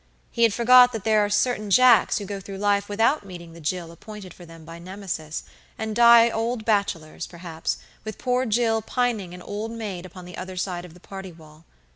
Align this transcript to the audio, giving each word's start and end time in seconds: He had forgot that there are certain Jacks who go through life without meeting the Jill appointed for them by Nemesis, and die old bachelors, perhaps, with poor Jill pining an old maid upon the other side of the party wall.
He 0.31 0.41
had 0.41 0.51
forgot 0.51 0.93
that 0.93 1.03
there 1.03 1.23
are 1.23 1.29
certain 1.29 1.69
Jacks 1.69 2.17
who 2.17 2.25
go 2.25 2.39
through 2.39 2.57
life 2.57 2.89
without 2.89 3.23
meeting 3.23 3.53
the 3.53 3.61
Jill 3.61 3.91
appointed 3.91 4.33
for 4.33 4.47
them 4.47 4.65
by 4.65 4.79
Nemesis, 4.79 5.43
and 5.77 5.95
die 5.95 6.27
old 6.31 6.65
bachelors, 6.65 7.27
perhaps, 7.27 7.77
with 8.03 8.17
poor 8.17 8.47
Jill 8.47 8.81
pining 8.81 9.35
an 9.35 9.43
old 9.43 9.69
maid 9.71 10.07
upon 10.07 10.25
the 10.25 10.37
other 10.37 10.57
side 10.57 10.85
of 10.85 10.95
the 10.95 10.99
party 10.99 11.31
wall. 11.31 11.65